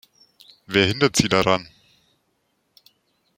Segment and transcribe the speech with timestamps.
[0.65, 1.67] Wer hindert sie daran?